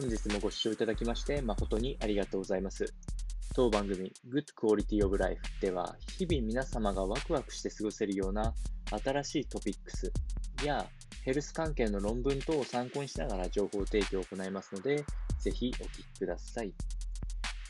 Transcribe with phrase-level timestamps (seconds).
[0.00, 2.94] 本日もご視聴いただきまして誠にありがとうございます。
[3.52, 8.54] 当番組 Good Quality of Life では日々皆様がワクワクして過ごせるような
[9.02, 10.12] 新しいトピックス
[10.64, 10.86] や
[11.24, 15.04] ヘルス関係の論文等を参考にしながら情報提供を行いますので、
[15.40, 16.72] ぜひお聞きください。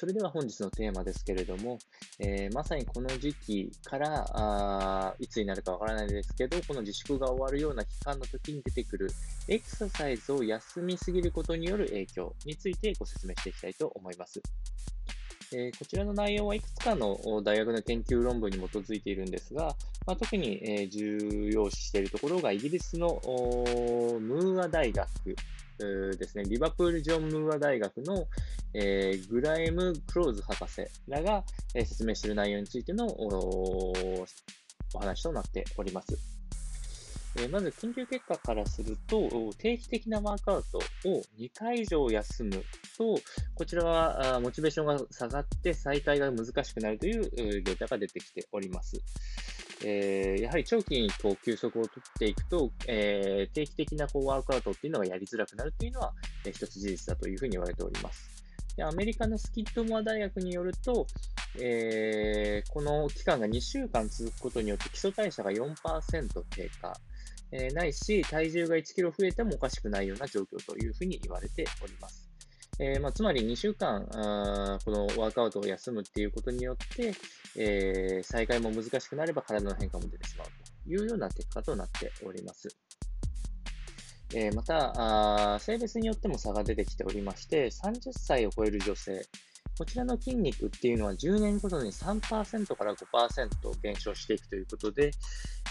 [0.00, 1.78] それでは本日のテーマですけれども、
[2.18, 9.10] えーまさにこの時期からあーいつになるかわからないですけど、この自粛が終わるような期間の時に出てくる
[9.46, 14.40] エクササイズを休みすぎることによる影響についてご説明していきたいと思います。
[15.52, 24.20] えーこちらの内容はいくつかの大学の研究論文に基づいているんですが、まあ、特に、えー重要視しているところがイギリスのおー
[24.60, 25.08] ムア大学
[26.18, 28.26] ですね、リバプール・ジョン・ムーア大学の、
[28.74, 31.42] えーグラエム・クローズ博士らが、
[31.74, 34.26] えー説明している内容についてのお
[34.98, 36.18] 話となっております。
[37.36, 42.62] えーまず研究結果からすると、定期的なワークアウトを2回以上休む
[42.98, 43.18] と、
[43.54, 49.00] こちらはモチベーションが下がって再開が難しくなるというデータが出てきております。
[49.84, 56.12] えーやはり長期にこう休息を取っていくと、えー定期的なこうワークアウトっていうのがやりづらくなるというのは、
[56.44, 58.28] えー一つ事実だというふうに言われております。
[58.76, 61.06] でアメリカのスキッドモア大学によると、
[61.58, 66.92] えーこの期間が2週間続くことによって基礎代謝が4%低下、
[67.52, 72.29] えーないし体重が1キロ増えてもおかしくないような状況というふうに言われております。
[72.82, 77.12] えーまあ、つまり2週間あこのワークアウトを休むっていうことによって、
[77.58, 82.68] えー再開も難しくなれば体の変化も出てしまうというような結果となっております。
[84.34, 89.26] えーまたあ、性別によっても差が出てきておりまして、30歳を超える女性、
[89.80, 95.10] こちらの筋肉っていうのは10年ごとに3%から5%減少していくということで、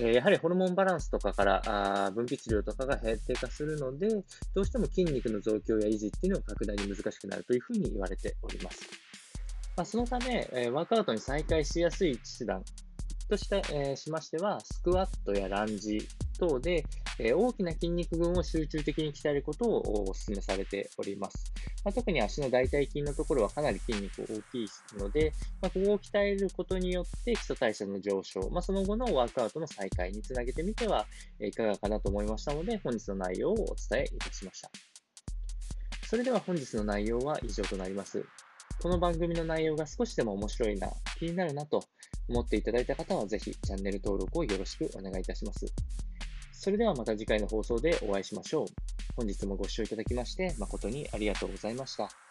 [0.00, 1.60] えやはりホルモンバランスとかから
[2.06, 4.06] あ分泌量とかが低下するので、
[4.54, 8.82] どうしても筋肉の増強や維持っていうのが格段に難しくなるというふうに言われております。
[9.76, 12.62] まあ、そのため、えワークアウトに再開しやすい手段
[13.28, 16.06] として、えしましては、スクワットやランジ
[16.38, 16.84] 等で、
[17.18, 21.52] えー大きな筋肉群を集中的に鍛えることをお勧めされております。
[21.84, 25.32] まあ、特に足の大腿筋のところはかなり筋肉大きいので、
[25.62, 31.06] まあ、ここを鍛えることによって基礎代謝の上昇、まあ、その後のワークアウトの再開につなげてみては、
[31.38, 33.56] えいかがかなと思いましたので、本日の内容をお
[33.88, 34.70] 伝えいたしました。
[36.08, 38.24] それでは本日の内容は以上となります。
[38.82, 41.82] この番組の内容が少しでも面白いな、気になるなと
[42.28, 45.66] 思っていただいた方は、ぜひチャンネル登録をよろしくお願いいたします。
[46.58, 48.66] それではまた次回の放送でお会いしましょう。
[49.14, 52.25] 本日もご視聴いただきまして誠にありがとうございました。